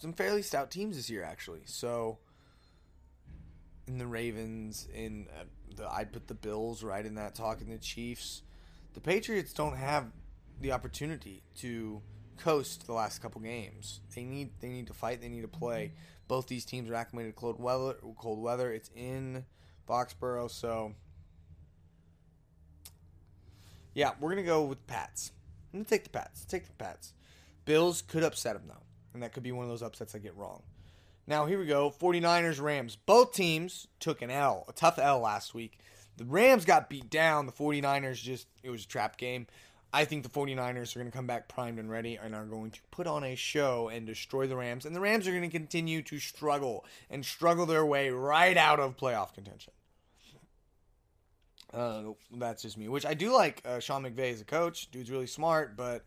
[0.01, 1.63] some fairly stout teams this year actually.
[1.67, 2.19] So,
[3.87, 4.89] in the Ravens.
[4.95, 5.45] In uh,
[5.77, 8.43] the, I'd put the Bills right in that talk, and the Chiefs.
[8.95, 10.07] The Patriots don't have
[10.61, 12.01] the opportunity to
[12.39, 14.01] coast the last couple games.
[14.15, 15.21] They need they need to fight.
[15.21, 15.93] They need to play.
[16.29, 17.97] Both these teams are acclimated to cold weather.
[18.19, 18.73] Cold weather.
[18.73, 19.45] It's in
[19.89, 20.95] Foxborough, so
[23.95, 25.33] yeah, we're gonna go with Pats.
[25.73, 26.45] I'm gonna take the Pats.
[26.45, 27.13] Take the Pats.
[27.65, 30.37] Bills could upset them though, and that could be one of those upsets I get
[30.37, 30.63] wrong.
[31.27, 31.91] Now here we go.
[31.91, 32.97] 49ers Rams.
[32.97, 35.79] Both teams took an L, a tough L last week.
[36.17, 37.47] The Rams got beat down.
[37.47, 39.47] The 49ers just it was a trap game.
[39.95, 42.73] I think the 49ers are going to come back primed and ready and are going
[42.73, 44.85] to put on a show and destroy the Rams.
[44.85, 48.81] And the Rams are going to continue to struggle and struggle their way right out
[48.81, 49.73] of playoff contention.
[51.75, 54.91] Uh, that's just me, which I do like uh, Sean McVay as a coach.
[54.91, 56.05] Dude's really smart, but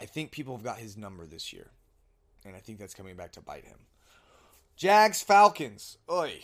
[0.00, 1.70] I think people have got his number this year.
[2.44, 3.78] And I think that's coming back to bite him.
[4.76, 5.98] Jags Falcons.
[6.10, 6.40] Oi.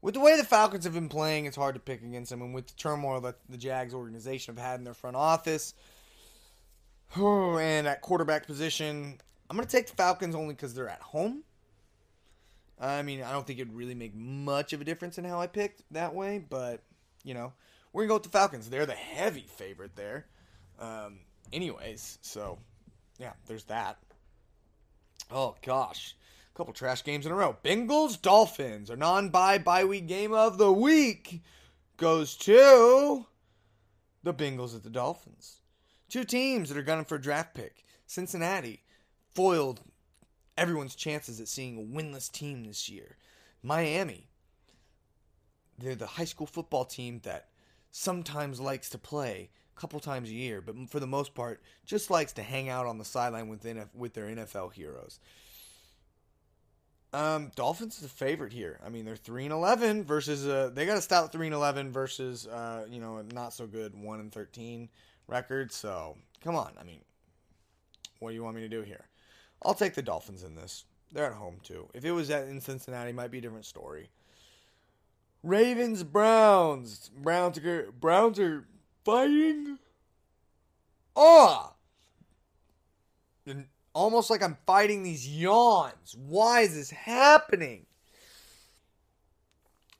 [0.00, 2.42] With the way the Falcons have been playing, it's hard to pick against them.
[2.42, 5.74] And with the turmoil that the Jags organization have had in their front office
[7.16, 9.18] and at quarterback position,
[9.50, 11.42] I'm going to take the Falcons only because they're at home.
[12.84, 15.46] I mean, I don't think it'd really make much of a difference in how I
[15.46, 16.82] picked that way, but,
[17.22, 17.52] you know,
[17.92, 18.68] we're to go with the Falcons.
[18.68, 20.26] They're the heavy favorite there.
[20.78, 21.20] Um,
[21.52, 22.58] anyways, so,
[23.18, 23.98] yeah, there's that.
[25.30, 26.14] Oh, gosh
[26.54, 27.56] a couple trash games in a row.
[27.64, 31.42] Bengals Dolphins, our non-bye bye week game of the week,
[31.96, 33.26] goes to
[34.22, 35.56] the Bengals at the Dolphins.
[36.08, 37.84] Two teams that are gunning for a draft pick.
[38.06, 38.84] Cincinnati
[39.34, 39.80] foiled
[40.56, 43.16] everyone's chances at seeing a winless team this year.
[43.62, 44.28] Miami,
[45.78, 47.48] they're the high school football team that
[47.90, 52.10] sometimes likes to play a couple times a year, but for the most part, just
[52.10, 55.18] likes to hang out on the sideline with, with their NFL heroes.
[57.12, 58.80] Um, Dolphins is a favorite here.
[58.84, 61.92] I mean, they're three and eleven versus uh, they got a stout three and eleven
[61.92, 64.88] versus uh, you know, not so good one and thirteen
[65.28, 65.70] record.
[65.70, 67.02] So come on, I mean,
[68.18, 69.06] what do you want me to do here?
[69.64, 70.84] I'll take the Dolphins in this.
[71.12, 71.88] They're at home too.
[71.94, 74.10] If it was at in Cincinnati, might be a different story.
[75.42, 77.10] Ravens Browns.
[77.16, 78.66] Browns are Browns are
[79.04, 79.78] fighting.
[81.16, 81.74] Oh,
[83.94, 86.16] almost like I'm fighting these yawns.
[86.18, 87.86] Why is this happening?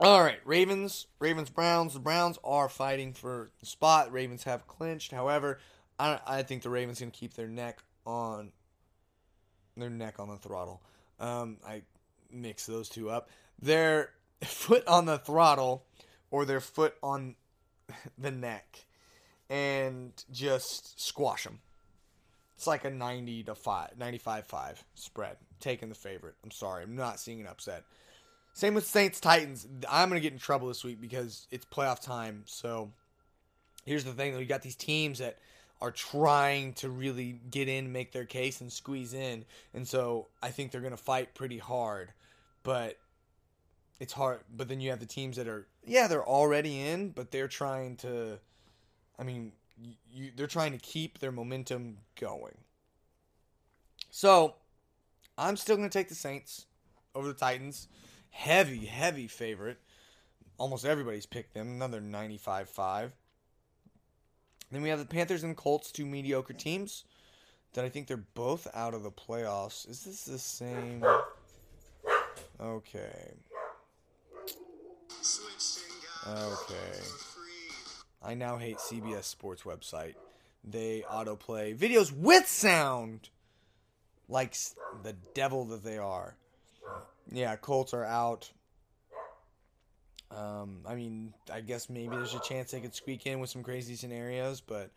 [0.00, 1.94] All right, Ravens, Ravens, Browns.
[1.94, 4.12] The Browns are fighting for the spot.
[4.12, 5.12] Ravens have clinched.
[5.12, 5.60] However,
[5.98, 8.50] I, I think the Ravens to keep their neck on
[9.76, 10.82] their neck on the throttle.
[11.20, 11.82] Um, I
[12.30, 13.28] mix those two up.
[13.60, 14.10] Their
[14.42, 15.84] foot on the throttle
[16.30, 17.36] or their foot on
[18.18, 18.84] the neck
[19.50, 21.60] and just squash them.
[22.56, 25.36] It's like a 90 to 5, 95 5 spread.
[25.60, 26.34] Taking the favorite.
[26.44, 26.84] I'm sorry.
[26.84, 27.84] I'm not seeing an upset.
[28.52, 29.66] Same with Saints Titans.
[29.88, 32.44] I'm going to get in trouble this week because it's playoff time.
[32.46, 32.92] So
[33.84, 34.38] here's the thing.
[34.38, 35.38] You got these teams that
[35.80, 39.44] are trying to really get in, make their case, and squeeze in.
[39.72, 42.12] And so I think they're going to fight pretty hard.
[42.62, 42.98] But
[44.00, 44.40] it's hard.
[44.54, 47.96] But then you have the teams that are, yeah, they're already in, but they're trying
[47.98, 48.38] to,
[49.18, 49.52] I mean,
[50.10, 52.56] you, they're trying to keep their momentum going.
[54.10, 54.54] So,
[55.36, 56.66] I'm still going to take the Saints
[57.14, 57.88] over the Titans.
[58.30, 59.78] Heavy, heavy favorite.
[60.58, 61.68] Almost everybody's picked them.
[61.68, 63.12] Another 95 5.
[64.74, 67.04] Then we have the Panthers and Colts, two mediocre teams
[67.74, 69.88] that I think they're both out of the playoffs.
[69.88, 71.04] Is this the same?
[72.60, 73.34] Okay.
[76.26, 76.98] Okay.
[78.20, 80.16] I now hate CBS Sports website.
[80.64, 83.28] They autoplay videos with sound
[84.28, 84.56] like
[85.04, 86.34] the devil that they are.
[87.30, 88.50] Yeah, Colts are out.
[90.30, 93.62] Um, I mean, I guess maybe there's a chance they could squeak in with some
[93.62, 94.90] crazy scenarios, but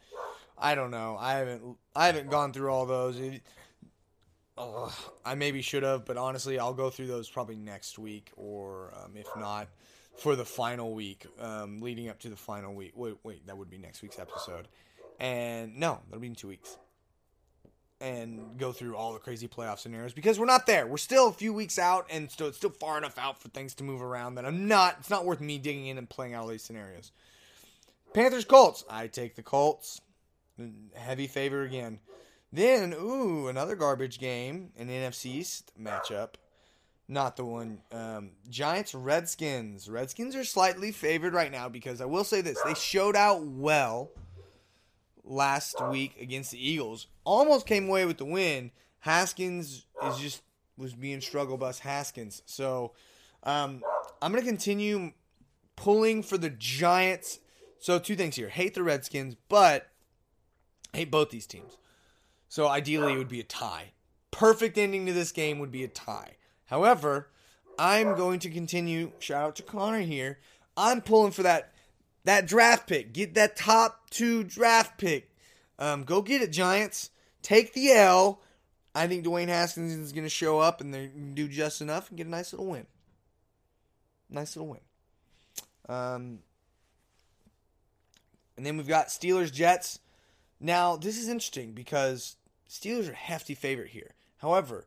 [0.58, 1.18] I don't know.
[1.20, 3.20] I haven't I haven't gone through all those.
[3.20, 3.42] It,
[5.26, 9.16] I maybe should have, but honestly, I'll go through those probably next week, or um,
[9.16, 9.68] if not,
[10.18, 12.94] for the final week, um, leading up to the final week.
[12.96, 14.68] Wait, wait, that would be next week's episode.
[15.20, 16.78] And no, that'll be in two weeks.
[18.00, 20.86] And go through all the crazy playoff scenarios because we're not there.
[20.86, 23.74] We're still a few weeks out, and still it's still far enough out for things
[23.76, 24.98] to move around that I'm not.
[25.00, 27.12] It's not worth me digging in and playing all these scenarios.
[28.14, 28.84] Panthers Colts.
[28.88, 30.02] I take the Colts.
[30.96, 32.00] Heavy favor again.
[32.52, 36.36] Then, ooh, another garbage game, an NFC East matchup.
[37.08, 37.80] Not the one.
[37.92, 39.90] Um, Giants, Redskins.
[39.90, 44.12] Redskins are slightly favored right now because I will say this: they showed out well
[45.28, 47.08] last week against the Eagles.
[47.24, 48.72] Almost came away with the win.
[49.00, 50.42] Haskins is just
[50.78, 52.42] was being struggle bus Haskins.
[52.46, 52.94] So
[53.44, 53.84] Um,
[54.22, 55.14] I'm gonna continue
[55.76, 57.40] pulling for the Giants.
[57.80, 59.88] So two things here: hate the Redskins, but
[60.94, 61.78] hate both these teams.
[62.50, 63.92] So ideally, it would be a tie.
[64.32, 66.38] Perfect ending to this game would be a tie.
[66.66, 67.30] However,
[67.80, 69.12] I'm going to continue.
[69.20, 70.40] Shout out to Connor here.
[70.76, 71.74] I'm pulling for that
[72.28, 73.14] that draft pick.
[73.14, 75.32] Get that top two draft pick.
[75.80, 77.10] Um, go get it, Giants.
[77.42, 78.42] Take the L.
[78.94, 82.18] I think Dwayne Haskins is going to show up and they do just enough and
[82.18, 82.86] get a nice little win.
[84.30, 84.82] Nice little win.
[85.88, 86.40] Um,
[88.58, 90.00] and then we've got Steelers Jets.
[90.60, 92.36] Now, this is interesting because
[92.70, 94.16] Steelers are hefty favorite here.
[94.38, 94.86] However,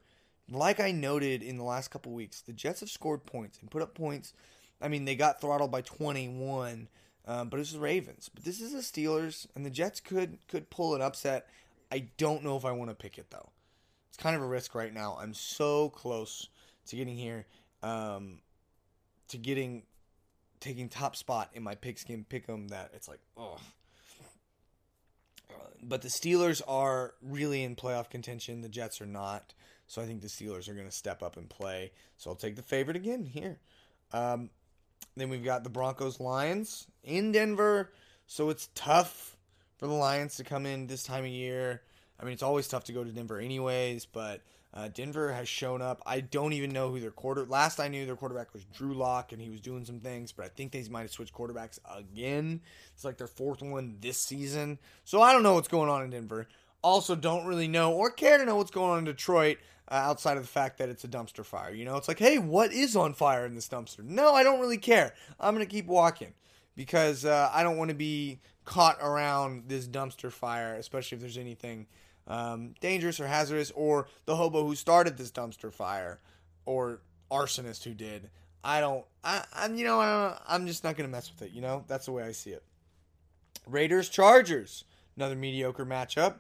[0.50, 3.80] like I noted in the last couple weeks, the Jets have scored points and put
[3.80, 4.34] up points.
[4.82, 6.88] I mean, they got throttled by 21,
[7.30, 8.28] um, but it's the Ravens.
[8.34, 11.46] But this is the Steelers, and the Jets could could pull an upset.
[11.92, 13.50] I don't know if I want to pick it though.
[14.08, 15.16] It's kind of a risk right now.
[15.20, 16.48] I'm so close
[16.86, 17.46] to getting here,
[17.84, 18.40] um,
[19.28, 19.84] to getting
[20.58, 22.70] taking top spot in my pick pigskin pick'em.
[22.70, 23.58] That it's like, oh.
[25.82, 28.60] But the Steelers are really in playoff contention.
[28.60, 29.54] The Jets are not.
[29.86, 31.92] So I think the Steelers are going to step up and play.
[32.16, 33.60] So I'll take the favorite again here.
[34.12, 34.50] Um,
[35.20, 37.92] then we've got the Broncos Lions in Denver.
[38.26, 39.36] So it's tough
[39.78, 41.82] for the Lions to come in this time of year.
[42.18, 45.82] I mean, it's always tough to go to Denver, anyways, but uh, Denver has shown
[45.82, 46.00] up.
[46.06, 47.44] I don't even know who their quarter.
[47.44, 50.30] Last I knew, their quarterback was Drew Lock, and he was doing some things.
[50.30, 52.60] But I think they might have switched quarterbacks again.
[52.94, 54.78] It's like their fourth one this season.
[55.04, 56.46] So I don't know what's going on in Denver.
[56.82, 59.58] Also, don't really know or care to know what's going on in Detroit
[59.90, 61.74] uh, outside of the fact that it's a dumpster fire.
[61.74, 64.04] You know, it's like, hey, what is on fire in this dumpster?
[64.04, 65.14] No, I don't really care.
[65.38, 66.34] I'm gonna keep walking
[66.76, 71.36] because uh, I don't want to be caught around this dumpster fire, especially if there's
[71.36, 71.86] anything
[72.26, 76.20] um, dangerous or hazardous, or the hobo who started this dumpster fire,
[76.64, 78.30] or arsonist who did.
[78.62, 79.04] I don't.
[79.24, 79.74] I, I'm.
[79.74, 80.00] You know.
[80.00, 81.54] I I'm just not gonna mess with it.
[81.54, 81.84] You know.
[81.88, 82.62] That's the way I see it.
[83.66, 84.84] Raiders Chargers.
[85.16, 86.36] Another mediocre matchup.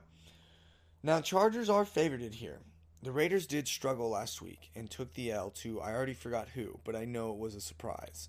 [1.02, 2.58] Now Chargers are favored here.
[3.02, 6.78] The Raiders did struggle last week and took the L to I already forgot who,
[6.84, 8.28] but I know it was a surprise.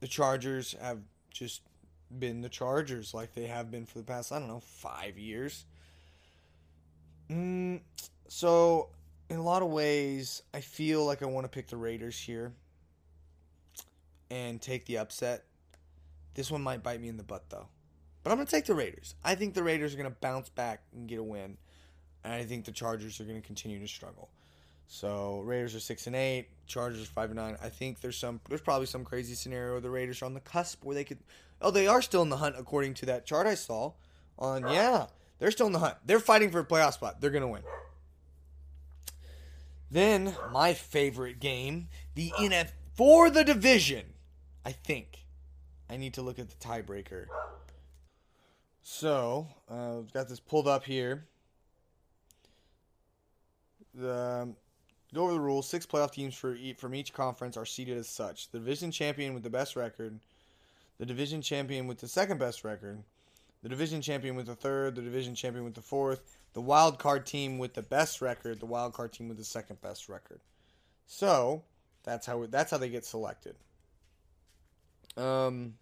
[0.00, 0.98] The Chargers have
[1.30, 1.62] just
[2.18, 5.64] been the Chargers like they have been for the past, I don't know, five years.
[7.30, 7.80] Mm,
[8.26, 8.88] so,
[9.28, 12.52] in a lot of ways, I feel like I want to pick the Raiders here
[14.30, 15.44] and take the upset.
[16.34, 17.68] This one might bite me in the butt, though.
[18.22, 19.14] But I'm going to take the Raiders.
[19.24, 21.56] I think the Raiders are going to bounce back and get a win.
[22.22, 24.28] And I think the Chargers are going to continue to struggle.
[24.88, 27.56] So Raiders are six and eight, Chargers five and nine.
[27.62, 30.40] I think there's some there's probably some crazy scenario where the Raiders are on the
[30.40, 31.18] cusp where they could
[31.62, 33.92] oh they are still in the hunt according to that chart I saw
[34.36, 35.06] on yeah
[35.40, 35.96] they're still in the hunt.
[36.04, 37.20] They're fighting for a playoff spot.
[37.20, 37.62] They're going to win.
[39.90, 44.04] Then, my favorite game, the NF for the division.
[44.64, 45.24] I think
[45.88, 47.24] I need to look at the tiebreaker.
[48.92, 51.24] So, uh, got this pulled up here.
[53.94, 54.56] The um,
[55.14, 55.68] go over the rules.
[55.68, 59.32] Six playoff teams for each, from each conference are seeded as such: the division champion
[59.32, 60.18] with the best record,
[60.98, 62.98] the division champion with the second best record,
[63.62, 67.24] the division champion with the third, the division champion with the fourth, the wild card
[67.24, 70.40] team with the best record, the wild card team with the second best record.
[71.06, 71.62] So
[72.02, 73.54] that's how that's how they get selected.
[75.16, 75.74] Um,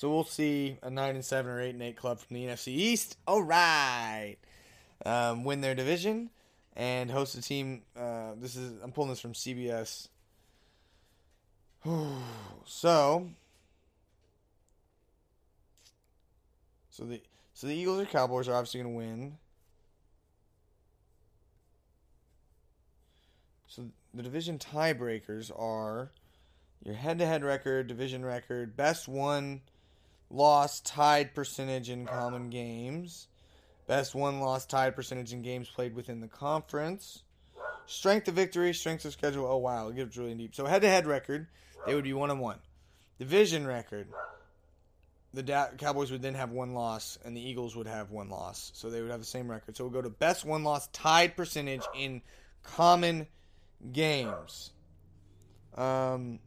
[0.00, 2.68] so we'll see a nine and seven or eight and eight club from the NFC
[2.68, 3.18] East.
[3.26, 4.38] All right,
[5.04, 6.30] um, win their division
[6.74, 7.82] and host a team.
[7.94, 10.08] Uh, this is I'm pulling this from CBS.
[12.64, 13.28] so
[16.88, 17.20] So the
[17.52, 19.36] so the Eagles or Cowboys are obviously going to win.
[23.66, 23.84] So
[24.14, 26.10] the division tiebreakers are
[26.82, 29.60] your head-to-head record, division record, best one
[30.30, 33.28] loss tied percentage in common games,
[33.86, 37.22] best one loss tied percentage in games played within the conference,
[37.86, 39.46] strength of victory, strength of schedule.
[39.46, 40.54] Oh wow, it gets really deep.
[40.54, 41.48] So head-to-head record,
[41.86, 42.58] they would be one and one.
[43.18, 44.08] Division record,
[45.34, 48.70] the da- Cowboys would then have one loss, and the Eagles would have one loss.
[48.74, 49.76] So they would have the same record.
[49.76, 52.22] So we'll go to best one loss tied percentage in
[52.62, 53.26] common
[53.92, 54.72] games.
[55.76, 56.38] Um,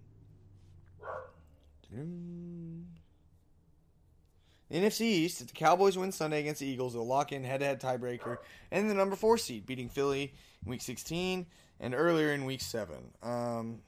[4.79, 7.65] NFC East, if the Cowboys win Sunday against the Eagles, they'll lock in head to
[7.65, 8.37] head tiebreaker
[8.71, 10.33] and the number four seed, beating Philly
[10.65, 11.45] in week 16
[11.79, 12.95] and earlier in week 7.
[13.21, 13.79] Um,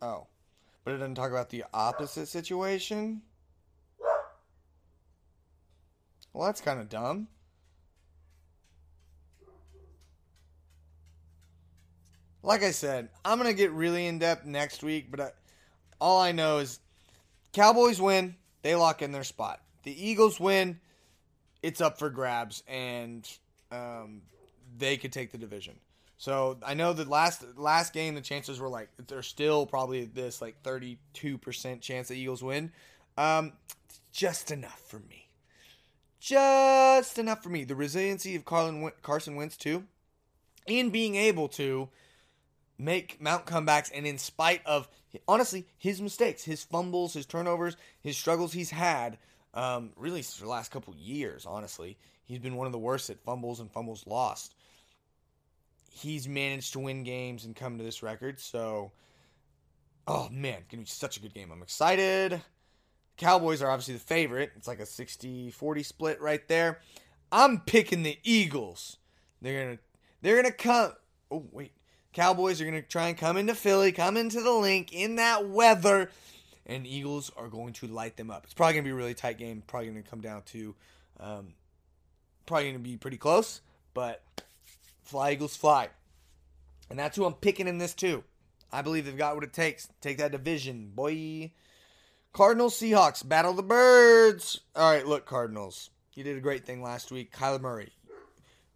[0.00, 0.26] oh
[0.84, 3.22] but it doesn't talk about the opposite situation.
[6.32, 7.28] Well, that's kind of dumb.
[12.42, 15.30] like I said, I'm gonna get really in depth next week, but I,
[16.00, 16.80] all I know is
[17.52, 19.60] Cowboys win, they lock in their spot.
[19.82, 20.80] The Eagles win,
[21.62, 23.28] it's up for grabs, and
[23.70, 24.22] um,
[24.78, 25.74] they could take the division.
[26.16, 30.40] So I know the last last game the chances were like there's still probably this
[30.40, 32.70] like 32% chance the Eagles win.
[33.18, 33.54] Um,
[34.12, 35.28] just enough for me.
[36.20, 37.64] Just enough for me.
[37.64, 39.84] The resiliency of Carlin, Carson Wentz too,
[40.66, 41.88] in being able to
[42.82, 44.88] make mount comebacks and in spite of
[45.28, 49.18] honestly his mistakes, his fumbles, his turnovers, his struggles he's had,
[49.54, 51.46] um, really for the last couple years.
[51.46, 54.54] Honestly, he's been one of the worst at fumbles and fumbles lost
[55.92, 58.40] he's managed to win games and come to this record.
[58.40, 58.92] So,
[60.06, 61.52] oh man, gonna be such a good game.
[61.52, 62.40] I'm excited.
[63.18, 64.52] Cowboys are obviously the favorite.
[64.56, 66.80] It's like a 60-40 split right there.
[67.30, 68.96] I'm picking the Eagles.
[69.40, 69.78] They're gonna
[70.22, 70.92] they're gonna come.
[71.30, 71.72] Oh wait,
[72.12, 76.10] Cowboys are gonna try and come into Philly, come into the Linc in that weather,
[76.66, 78.44] and Eagles are going to light them up.
[78.44, 79.62] It's probably gonna be a really tight game.
[79.66, 80.74] Probably gonna come down to,
[81.20, 81.54] um,
[82.46, 83.60] probably gonna be pretty close,
[83.94, 84.22] but
[85.02, 85.88] Fly Eagles fly.
[86.90, 88.24] And that's who I'm picking in this too.
[88.70, 89.88] I believe they've got what it takes.
[90.00, 91.52] Take that division, boy.
[92.32, 94.60] Cardinals, Seahawks, battle the birds.
[94.74, 95.90] All right, look, Cardinals.
[96.14, 97.34] You did a great thing last week.
[97.34, 97.92] Kyler Murray.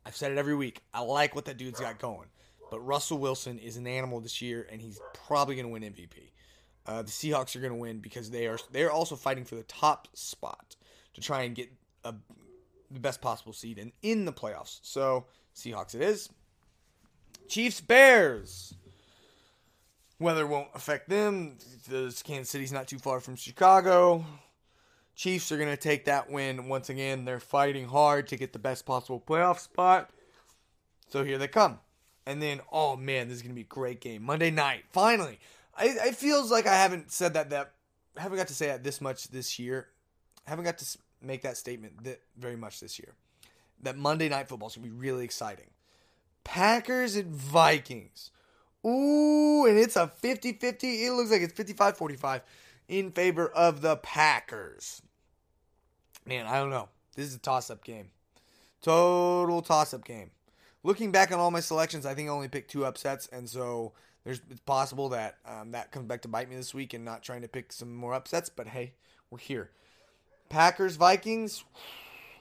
[0.04, 0.82] I've said it every week.
[0.92, 2.28] I like what that dude's got going.
[2.70, 6.30] But Russell Wilson is an animal this year, and he's probably going to win MVP.
[6.86, 9.64] Uh, the Seahawks are going to win because they are they're also fighting for the
[9.64, 10.76] top spot
[11.14, 11.70] to try and get
[12.04, 12.14] a,
[12.90, 14.78] the best possible seed in, in the playoffs.
[14.82, 16.28] So Seahawks it is.
[17.48, 18.74] Chiefs Bears.
[20.18, 21.58] Weather won't affect them.
[21.88, 24.24] The Kansas City's not too far from Chicago.
[25.14, 27.24] Chiefs are going to take that win once again.
[27.24, 30.10] They're fighting hard to get the best possible playoff spot.
[31.08, 31.80] So here they come.
[32.26, 34.22] And then, oh man, this is to be a great game.
[34.22, 35.38] Monday night, finally.
[35.76, 37.72] I, it feels like I haven't said that, that,
[38.16, 39.88] I haven't got to say that this much this year.
[40.46, 43.14] I haven't got to make that statement that very much this year
[43.82, 45.70] that Monday Night Football is to be really exciting.
[46.44, 48.30] Packers and Vikings.
[48.86, 51.04] Ooh, and it's a 50 50.
[51.04, 52.42] It looks like it's 55 45
[52.88, 55.02] in favor of the Packers.
[56.24, 56.88] Man, I don't know.
[57.14, 58.10] This is a toss up game.
[58.82, 60.30] Total toss up game.
[60.86, 63.92] Looking back on all my selections, I think I only picked two upsets, and so
[64.22, 67.24] there's it's possible that um, that comes back to bite me this week and not
[67.24, 68.48] trying to pick some more upsets.
[68.48, 68.92] But hey,
[69.28, 69.72] we're here.
[70.48, 71.64] Packers Vikings.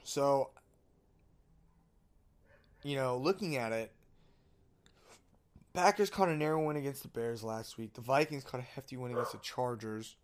[0.03, 0.51] So
[2.83, 3.91] you know, looking at it,
[5.73, 7.95] Packers caught a narrow win against the Bears last week.
[7.95, 10.17] The Vikings caught a hefty win against the Chargers.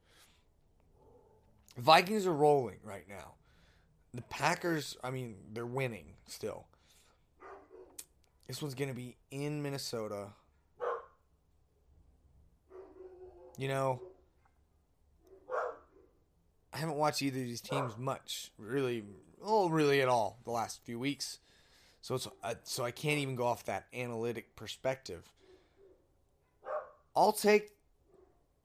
[1.76, 3.34] Vikings are rolling right now.
[4.14, 6.68] The Packers, I mean, they're winning still.
[8.52, 10.28] This one's going to be in Minnesota.
[13.58, 14.02] You know,
[16.74, 19.06] I haven't watched either of these teams much, really,
[19.42, 21.40] oh, really at all, the last few weeks.
[22.02, 25.32] So it's uh, so I can't even go off that analytic perspective.
[27.16, 27.72] I'll take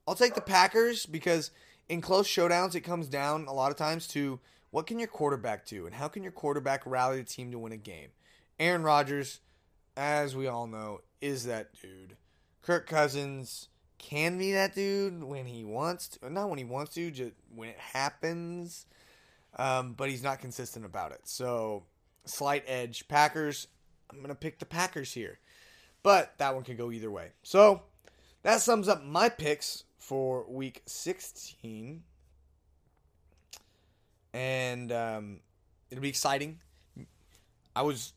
[0.05, 1.51] I'll take the Packers because
[1.87, 5.65] in close showdowns it comes down a lot of times to what can your quarterback
[5.65, 8.09] do and how can your quarterback rally the team to win a game.
[8.59, 9.39] Aaron Rodgers,
[9.97, 12.15] as we all know, is that dude.
[12.61, 17.09] Kirk Cousins can be that dude when he wants to, not when he wants to,
[17.09, 18.85] just when it happens.
[19.57, 21.21] Um, but he's not consistent about it.
[21.23, 21.83] So
[22.25, 23.07] slight edge.
[23.07, 23.67] Packers,
[24.11, 25.39] I'm going to pick the Packers here.
[26.03, 27.31] But that one can go either way.
[27.41, 27.81] So
[28.43, 32.03] that sums up my picks for week 16.
[34.33, 35.39] And um,
[35.89, 36.59] it'll be exciting.
[37.75, 38.13] I was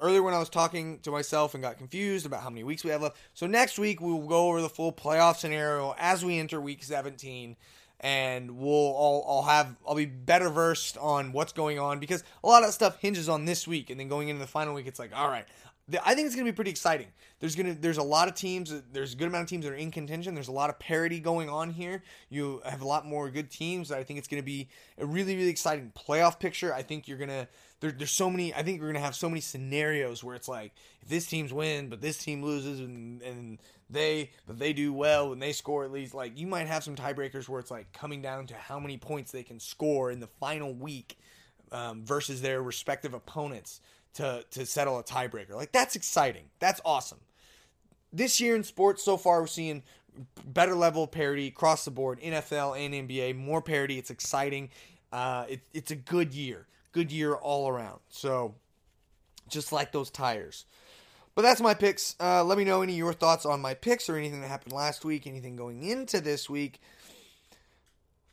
[0.00, 2.90] earlier when I was talking to myself and got confused about how many weeks we
[2.90, 3.16] have left.
[3.34, 6.82] So next week we will go over the full playoff scenario as we enter week
[6.82, 7.56] 17
[8.00, 12.46] and we'll all I'll have I'll be better versed on what's going on because a
[12.46, 14.98] lot of stuff hinges on this week and then going into the final week it's
[14.98, 15.44] like all right
[16.04, 17.08] I think it's going to be pretty exciting.
[17.40, 19.72] There's going to there's a lot of teams there's a good amount of teams that
[19.72, 20.34] are in contention.
[20.34, 22.02] There's a lot of parity going on here.
[22.28, 23.90] You have a lot more good teams.
[23.90, 24.68] I think it's going to be
[24.98, 26.74] a really really exciting playoff picture.
[26.74, 27.48] I think you're going to
[27.80, 30.48] there, there's so many I think we're going to have so many scenarios where it's
[30.48, 30.72] like
[31.02, 35.32] if this team's win but this team loses and and they but they do well
[35.32, 38.22] and they score at least like you might have some tiebreakers where it's like coming
[38.22, 41.18] down to how many points they can score in the final week
[41.72, 43.80] um, versus their respective opponents
[44.14, 45.54] to to settle a tiebreaker.
[45.54, 46.44] Like that's exciting.
[46.58, 47.20] That's awesome.
[48.12, 49.82] This year in sports so far we're seeing
[50.44, 53.98] better level of parity across the board, NFL and NBA, more parity.
[53.98, 54.70] It's exciting.
[55.12, 58.00] Uh, it, it's a good year, good year all around.
[58.08, 58.54] So
[59.48, 60.64] just like those tires.
[61.34, 62.16] But that's my picks.
[62.20, 64.72] Uh, let me know any of your thoughts on my picks or anything that happened
[64.72, 66.80] last week, anything going into this week.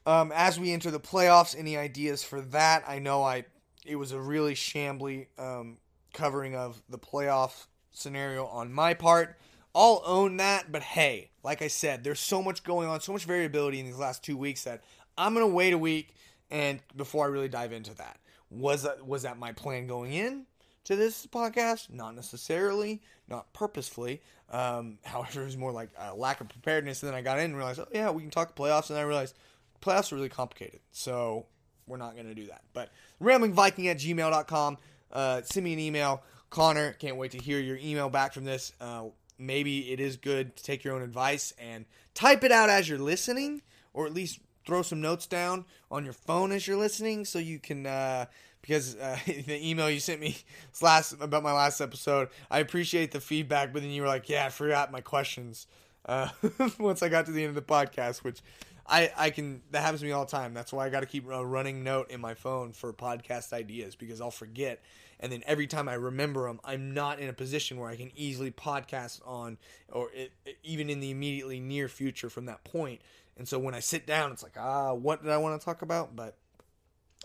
[0.06, 2.84] Um, as we enter the playoffs, any ideas for that?
[2.88, 3.46] I know I
[3.88, 5.78] it was a really shambly um,
[6.14, 9.38] covering of the playoff scenario on my part.
[9.74, 13.26] I'll own that, but hey, like I said, there's so much going on, so much
[13.26, 14.84] variability in these last two weeks that
[15.18, 16.16] I'm gonna wait a week
[16.50, 18.20] and before I really dive into that.
[18.50, 20.46] Was that was that my plan going in
[20.86, 21.92] to this podcast?
[21.92, 24.22] Not necessarily, not purposefully.
[24.50, 27.04] Um, however, it was more like a lack of preparedness.
[27.04, 28.90] And then I got in and realized, oh yeah, we can talk playoffs.
[28.90, 29.36] And I realized
[29.82, 31.46] playoffs are really complicated, so
[31.88, 32.62] we're not gonna do that.
[32.74, 34.78] But ramblingviking at gmail.com.
[35.12, 36.24] Uh, send me an email.
[36.50, 38.74] Connor, can't wait to hear your email back from this.
[38.80, 39.06] Uh,
[39.38, 43.00] maybe it is good to take your own advice and type it out as you're
[43.00, 43.62] listening,
[43.94, 47.58] or at least throw some notes down on your phone as you're listening so you
[47.58, 48.26] can uh,
[48.62, 50.36] because uh, the email you sent me
[50.82, 54.46] last about my last episode i appreciate the feedback but then you were like yeah
[54.46, 55.68] i forgot my questions
[56.06, 56.28] uh,
[56.80, 58.42] once i got to the end of the podcast which
[58.90, 61.06] I, I can that happens to me all the time that's why i got to
[61.06, 64.82] keep a running note in my phone for podcast ideas because i'll forget
[65.20, 68.12] and then every time i remember them i'm not in a position where i can
[68.16, 69.58] easily podcast on
[69.92, 70.32] or it,
[70.64, 73.02] even in the immediately near future from that point.
[73.38, 75.82] and so when I sit down, it's like, ah, what did I want to talk
[75.82, 76.16] about?
[76.16, 76.36] But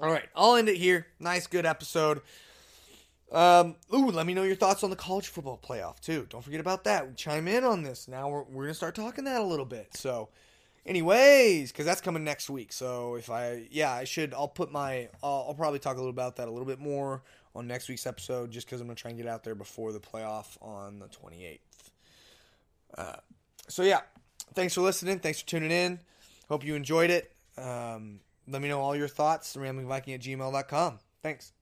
[0.00, 1.06] all right, I'll end it here.
[1.18, 2.20] Nice, good episode.
[3.30, 6.26] Um, ooh, let me know your thoughts on the college football playoff too.
[6.28, 7.16] Don't forget about that.
[7.16, 8.08] Chime in on this.
[8.08, 9.96] Now we're we're gonna start talking that a little bit.
[9.96, 10.28] So,
[10.86, 12.72] anyways, because that's coming next week.
[12.72, 14.34] So if I, yeah, I should.
[14.34, 15.08] I'll put my.
[15.22, 17.22] I'll, I'll probably talk a little about that a little bit more
[17.54, 20.00] on next week's episode, just because I'm gonna try and get out there before the
[20.00, 21.58] playoff on the 28th.
[22.96, 23.16] Uh,
[23.68, 24.00] so yeah,
[24.54, 25.18] thanks for listening.
[25.18, 26.00] Thanks for tuning in.
[26.48, 27.32] Hope you enjoyed it.
[27.56, 29.56] Um, let me know all your thoughts.
[29.56, 30.98] RamblingViking at gmail.com.
[31.22, 31.52] Thanks.